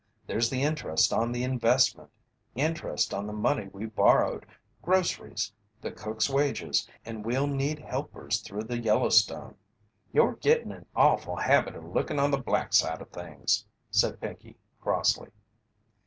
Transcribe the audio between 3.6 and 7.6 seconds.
we borrowed, groceries, the cook's wages, and we'll